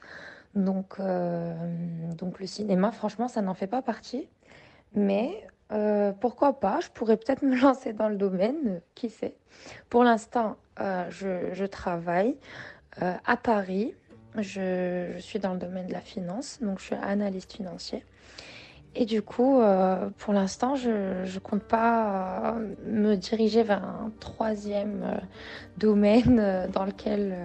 [0.54, 1.54] Donc, euh,
[2.16, 4.28] donc le cinéma, franchement, ça n'en fait pas partie.
[4.94, 6.80] Mais euh, pourquoi pas?
[6.80, 9.36] Je pourrais peut-être me lancer dans le domaine, euh, qui sait.
[9.88, 12.36] Pour l'instant, je, travaille
[13.00, 13.94] à Paris.
[14.36, 18.04] Je, je suis dans le domaine de la finance, donc je suis analyste financier.
[18.94, 19.60] Et du coup,
[20.18, 25.20] pour l'instant, je ne compte pas me diriger vers un troisième
[25.76, 27.36] domaine dans lequel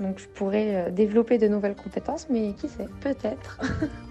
[0.00, 3.60] donc je pourrais euh, développer de nouvelles compétences, mais qui sait, peut-être.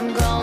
[0.00, 0.39] I'm gonna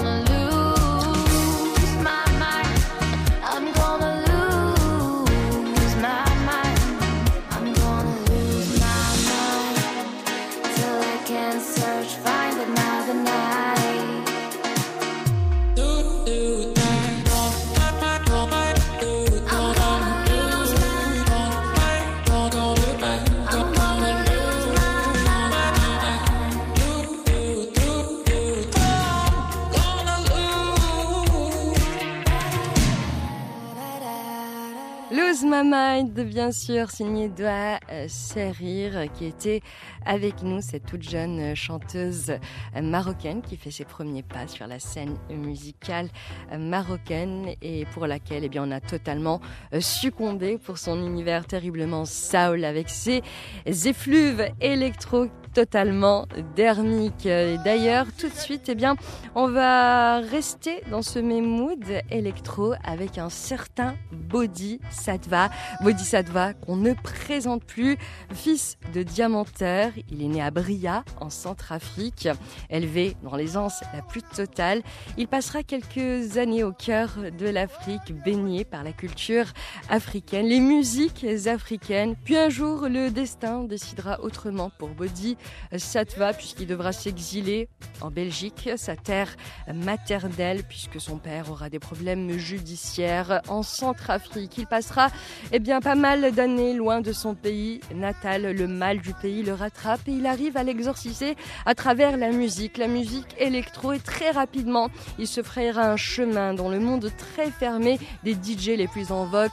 [36.37, 39.61] bien sûr, signé Doa euh, Serir, qui était
[40.05, 44.67] avec nous, cette toute jeune euh, chanteuse euh, marocaine qui fait ses premiers pas sur
[44.67, 46.09] la scène musicale
[46.55, 49.41] marocaine et pour laquelle eh bien, on a totalement
[49.79, 53.23] succombé pour son univers terriblement soul avec ses
[53.65, 57.25] effluves électro totalement dermiques.
[57.25, 58.95] Et D'ailleurs, tout de suite, eh bien,
[59.33, 65.49] on va rester dans ce même mood électro avec un certain Body Sattva.
[65.81, 67.97] Body Sattva qu'on ne présente plus,
[68.35, 69.93] fils de diamantaire.
[70.11, 72.29] Il est né à Bria, en Centrafrique,
[72.69, 74.83] élevé dans l'aisance la plus totale.
[75.17, 79.47] Il passera quelques années au cœur de l'Afrique, baigné par la culture
[79.89, 82.15] africaine, les musiques africaines.
[82.25, 85.35] Puis un jour, le destin décidera autrement pour Body
[85.75, 87.69] Sattva, puisqu'il devra s'exiler
[88.01, 89.35] en Belgique, sa terre
[89.73, 94.57] maternelle, puisque son père aura des problèmes judiciaires en Centrafrique.
[94.57, 95.09] Il passera
[95.51, 98.43] eh bien, pas mal d'années loin de son pays natal.
[98.43, 101.35] Le mal du pays le rattrape et il arrive à l'exorciser
[101.65, 103.93] à travers la musique, la musique électro.
[103.93, 104.89] Et très rapidement,
[105.19, 109.25] il se frayera un chemin dans le monde très fermé des DJ les plus en
[109.25, 109.51] vogue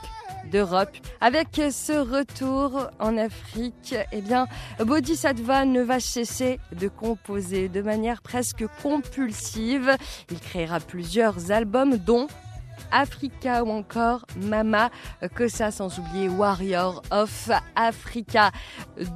[0.51, 0.97] d'Europe.
[1.21, 4.47] Avec ce retour en Afrique, eh bien,
[4.79, 9.97] Bodhisattva ne va cesser de composer de manière presque compulsive.
[10.31, 12.29] Il créera plusieurs albums, dont
[12.91, 14.91] Africa ou encore Mama,
[15.35, 18.51] que ça sans oublier Warrior of Africa.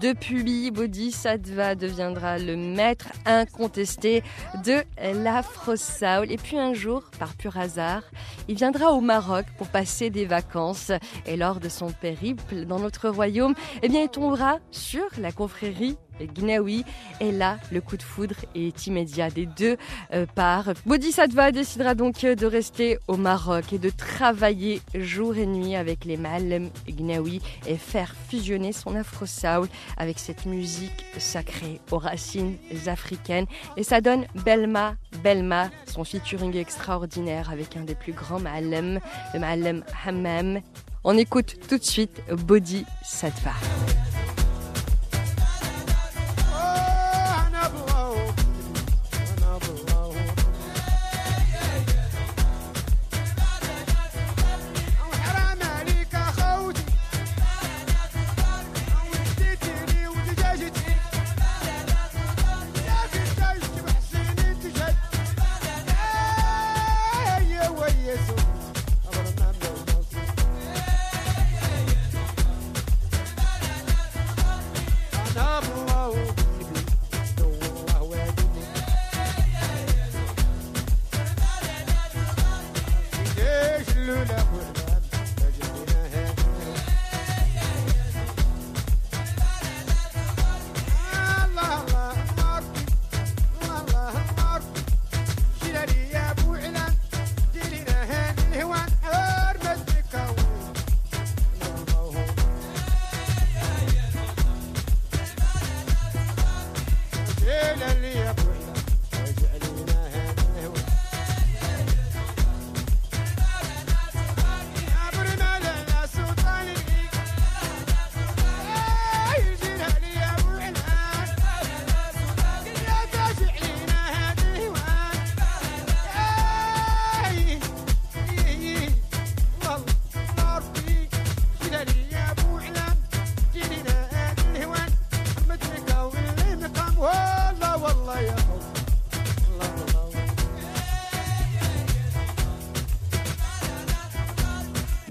[0.01, 4.23] Depuis, Bodhisattva deviendra le maître incontesté
[4.64, 4.83] de
[5.23, 6.31] l'Afro Soul.
[6.31, 8.03] Et puis un jour, par pur hasard,
[8.49, 10.93] il viendra au Maroc pour passer des vacances.
[11.27, 15.97] Et lors de son périple dans notre royaume, eh bien, il tombera sur la confrérie
[16.21, 16.85] Gnawi.
[17.21, 19.77] Et là, le coup de foudre est immédiat des deux
[20.12, 20.71] euh, parts.
[20.87, 26.16] Bodhisattva décidera donc de rester au Maroc et de travailler jour et nuit avec les
[26.16, 32.57] Malem Gnawi et faire fusionner son afro soul avec cette musique sacrée aux racines
[32.87, 33.47] africaines.
[33.77, 39.01] Et ça donne Belma, Belma, son featuring extraordinaire avec un des plus grands Malem,
[39.35, 40.61] le Malem Hammam.
[41.05, 43.53] On écoute tout de suite Bodhisattva.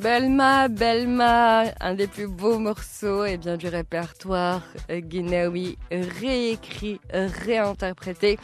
[0.08, 8.38] Belma, Belma, un des plus beaux morceaux et bien, du répertoire guinéoui réécrit, réinterprété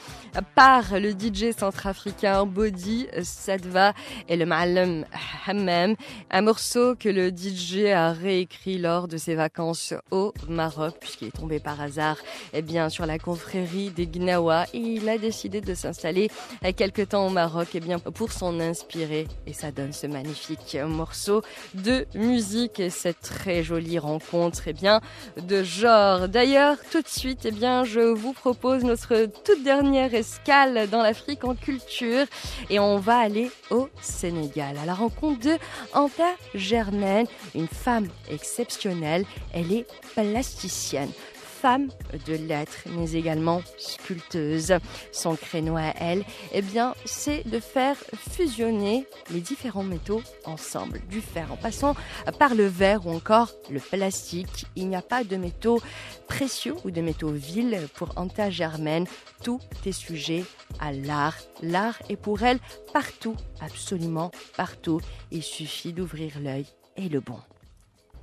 [0.55, 3.93] par le DJ centrafricain Body Sadva
[4.30, 5.05] et le Ma'alem
[5.45, 5.95] Hammam.
[6.32, 11.38] Un morceau que le DJ a réécrit lors de ses vacances au Maroc puisqu'il est
[11.38, 12.18] tombé par hasard
[12.53, 16.30] eh bien, sur la confrérie des Gnawa et il a décidé de s'installer
[16.76, 21.41] quelque temps au Maroc eh bien, pour s'en inspirer et ça donne ce magnifique morceau
[21.74, 25.01] de musique et cette très jolie rencontre eh bien,
[25.38, 26.28] de genre.
[26.30, 31.43] D'ailleurs, tout de suite, eh bien, je vous propose notre toute dernière escale dans l'Afrique
[31.43, 32.26] en culture
[32.70, 35.58] et on va aller au Sénégal à la rencontre de
[35.93, 39.26] Anta Germaine, une femme exceptionnelle.
[39.54, 41.12] Elle est plasticienne
[41.64, 41.88] femme
[42.28, 44.74] de lettres, mais également sculpteuse.
[45.14, 47.95] Son créneau à elle, eh bien, c'est de faire
[48.32, 50.99] fusionner les différents métaux ensemble.
[51.09, 51.95] Du fer en passant
[52.38, 54.66] par le verre ou encore le plastique.
[54.76, 55.80] Il n'y a pas de métaux
[56.28, 59.07] précieux ou de métaux vils pour Anta Germaine.
[59.41, 60.43] Tout est sujet
[60.82, 61.38] à l'art.
[61.61, 62.59] L'art est pour elle
[62.91, 64.99] partout, absolument partout.
[65.32, 66.66] Il suffit d'ouvrir l'œil
[66.97, 67.39] et le bon.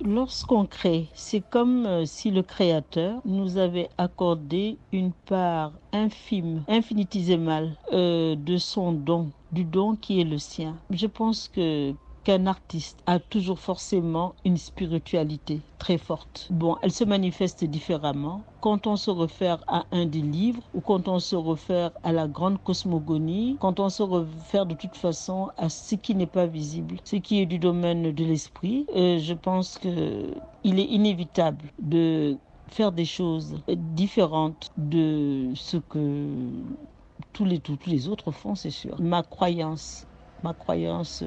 [0.03, 7.77] Lorsqu'on crée, c'est comme euh, si le créateur nous avait accordé une part infime, infinitésimale
[7.93, 10.81] euh, de son don, du don qui est le sien.
[10.89, 16.47] Je pense que qu'un artiste a toujours forcément une spiritualité très forte.
[16.51, 21.07] Bon, elle se manifeste différemment quand on se réfère à un des livres ou quand
[21.07, 25.69] on se réfère à la grande cosmogonie, quand on se réfère de toute façon à
[25.69, 28.85] ce qui n'est pas visible, ce qui est du domaine de l'esprit.
[28.95, 36.27] Euh, je pense que il est inévitable de faire des choses différentes de ce que
[37.33, 37.45] tous
[37.87, 38.99] les autres font, c'est sûr.
[38.99, 40.05] Ma croyance
[40.43, 41.23] ma croyance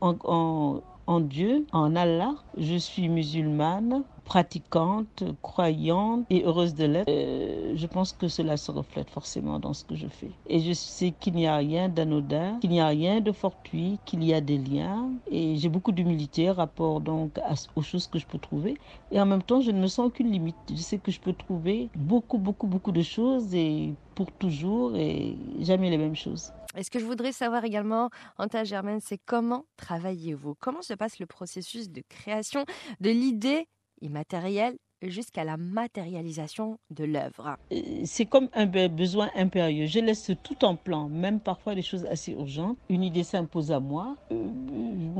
[0.00, 2.34] en, Dieu, en Allah.
[2.56, 7.08] Je suis musulmane, pratiquante, croyante et heureuse de l'être.
[7.08, 10.30] Euh, je pense que cela se reflète forcément dans ce que je fais.
[10.48, 14.22] Et je sais qu'il n'y a rien d'anodin, qu'il n'y a rien de fortuit, qu'il
[14.22, 15.08] y a des liens.
[15.30, 17.40] Et j'ai beaucoup d'humilité rapport donc
[17.74, 18.76] aux choses que je peux trouver.
[19.10, 20.56] Et en même temps, je ne me sens aucune limite.
[20.70, 25.36] Je sais que je peux trouver beaucoup, beaucoup, beaucoup de choses et pour toujours et
[25.60, 26.52] jamais les mêmes choses.
[26.78, 28.08] Et ce que je voudrais savoir également,
[28.38, 30.54] Anta Germaine, c'est comment travaillez-vous?
[30.60, 32.64] Comment se passe le processus de création
[33.00, 33.66] de l'idée
[34.00, 37.56] immatérielle jusqu'à la matérialisation de l'œuvre?
[37.72, 39.86] Euh, c'est comme un besoin impérieux.
[39.86, 42.78] Je laisse tout en plan, même parfois des choses assez urgentes.
[42.88, 44.14] Une idée s'impose à moi.
[44.30, 44.46] Euh,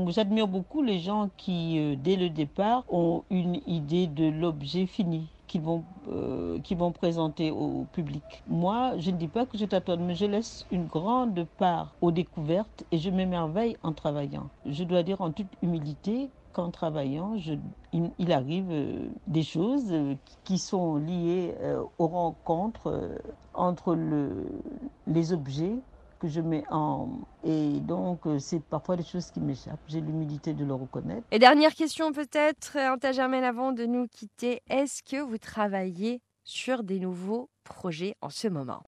[0.07, 5.27] j'admire beaucoup les gens qui, euh, dès le départ, ont une idée de l'objet fini
[5.49, 5.83] qu'ils vont,
[6.63, 8.23] qui vont présenter au public.
[8.47, 12.11] Moi, je ne dis pas que je tâtonne, mais je laisse une grande part aux
[12.11, 14.47] découvertes et je m'émerveille en travaillant.
[14.65, 17.35] Je dois dire en toute humilité qu'en travaillant,
[17.93, 23.17] il, arrive euh, des choses euh, qui sont liées euh, aux rencontres
[23.53, 24.47] entre le,
[25.07, 25.75] les objets
[26.19, 27.09] que je mets en...
[27.43, 29.79] Et donc, c'est parfois des choses qui m'échappent.
[29.87, 31.25] J'ai l'humilité de le reconnaître.
[31.31, 34.61] Et dernière question peut-être, Anta Germaine, avant de nous quitter.
[34.69, 38.83] Est-ce que vous travaillez sur des nouveaux projets en ce moment?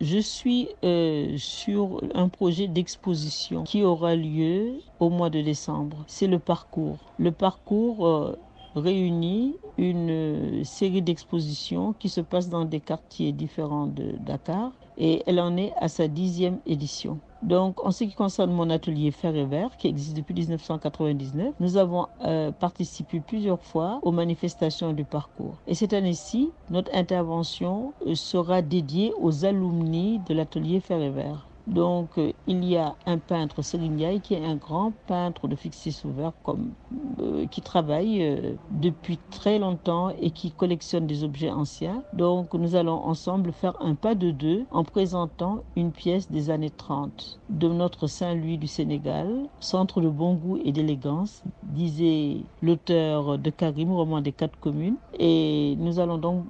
[0.00, 6.04] Je suis euh, sur un projet d'exposition qui aura lieu au mois de décembre.
[6.08, 6.98] C'est le parcours.
[7.18, 8.38] Le parcours euh,
[8.74, 15.22] réunit une euh, série d'expositions qui se passent dans des quartiers différents de Dakar et
[15.26, 17.18] elle en est à sa dixième édition.
[17.42, 21.76] Donc, en ce qui concerne mon atelier Fer et Vert, qui existe depuis 1999, nous
[21.76, 25.56] avons euh, participé plusieurs fois aux manifestations du parcours.
[25.66, 31.48] Et cette année-ci, notre intervention euh, sera dédiée aux alumni de l'atelier Fer et Vert.
[31.66, 35.92] Donc, euh, il y a un peintre, Céline qui est un grand peintre de fixé
[36.04, 36.72] ouvert, comme,
[37.20, 42.02] euh, qui travaille euh, depuis très longtemps et qui collectionne des objets anciens.
[42.14, 46.70] Donc, nous allons ensemble faire un pas de deux en présentant une pièce des années
[46.70, 49.28] 30 de notre Saint-Louis du Sénégal,
[49.60, 54.96] centre de bon goût et d'élégance, disait l'auteur de Karim, roman des quatre communes.
[55.18, 56.44] Et nous allons donc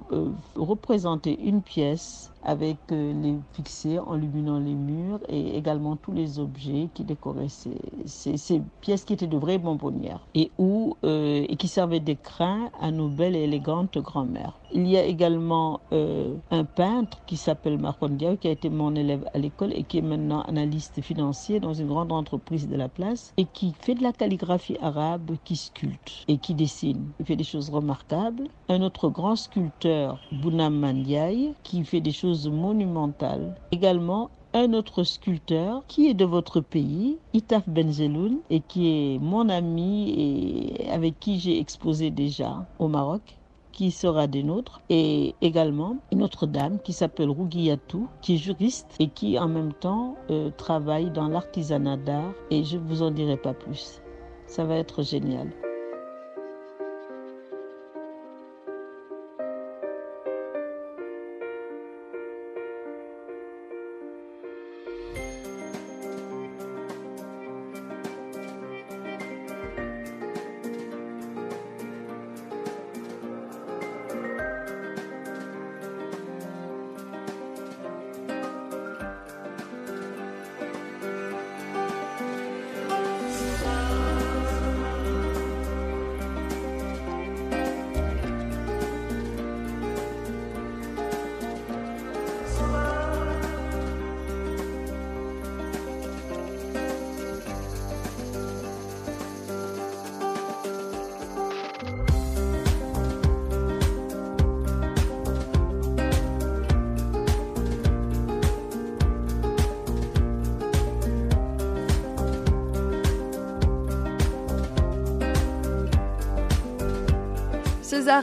[0.56, 6.88] représenter une pièce avec les fixés en illuminant les murs et également tous les objets
[6.94, 7.76] qui décoraient ces,
[8.06, 12.70] ces, ces pièces qui étaient de vraies bonbonnières et, où, euh, et qui servaient d'écrin
[12.80, 14.58] à nos belles et élégantes grand-mères.
[14.74, 18.94] Il y a également euh, un peintre qui s'appelle Marcon Diaw, qui a été mon
[18.94, 22.88] élève à l'école et qui est maintenant analyste financier dans une grande entreprise de la
[22.88, 27.10] place et qui fait de la calligraphie arabe, qui sculpte et qui dessine.
[27.20, 28.48] Il fait des choses remarquables.
[28.68, 33.54] Un autre grand sculpteur, Bounam Mandiaye, qui fait des choses monumentales.
[33.72, 39.48] Également un autre sculpteur qui est de votre pays, Itaf Benzeloun, et qui est mon
[39.48, 43.38] ami et avec qui j'ai exposé déjà au Maroc
[43.72, 48.94] qui sera des nôtres, et également une autre dame qui s'appelle Rougiatou, qui est juriste
[49.00, 53.10] et qui en même temps euh, travaille dans l'artisanat d'art, et je ne vous en
[53.10, 54.02] dirai pas plus.
[54.46, 55.50] Ça va être génial.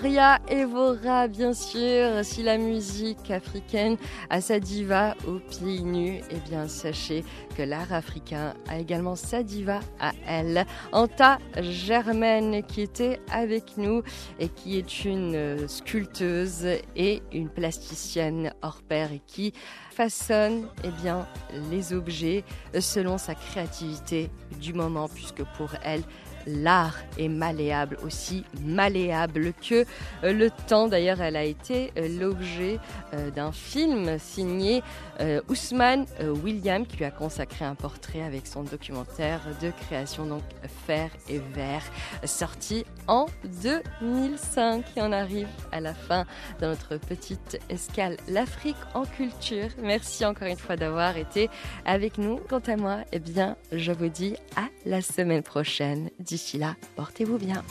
[0.10, 3.96] Césaria Evora, bien sûr, si la musique africaine
[4.32, 7.24] a sa diva au pieds nus, eh bien sachez
[7.56, 10.66] que l'art africain a également sa diva à elle.
[10.94, 14.02] Anta Germaine qui était avec nous
[14.40, 19.54] et qui est une sculpteuse et une plasticienne hors pair et qui
[19.92, 21.28] façonne eh bien,
[21.70, 22.44] les objets
[22.80, 26.02] selon sa créativité du moment puisque pour elle,
[26.50, 29.86] l'art est malléable, aussi malléable que
[30.24, 30.88] euh, le temps.
[30.88, 32.80] D'ailleurs, elle a été euh, l'objet
[33.14, 34.82] euh, d'un film signé
[35.50, 36.06] Ousmane
[36.46, 40.44] William qui lui a consacré un portrait avec son documentaire de création, donc
[40.88, 41.84] Fer et Verre,
[42.24, 43.26] sorti en
[43.62, 44.86] 2005.
[44.96, 46.26] Et on arrive à la fin
[46.62, 49.68] de notre petite escale, l'Afrique en culture.
[49.82, 51.50] Merci encore une fois d'avoir été
[51.86, 52.38] avec nous.
[52.48, 56.12] Quant à moi, eh bien, je vous dis à la semaine prochaine.
[56.20, 57.64] D'ici là, portez-vous bien.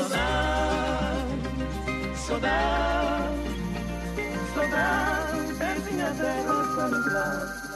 [0.00, 1.26] so bad,
[2.16, 3.38] so bad,
[4.54, 7.69] so bad, dancing at that old.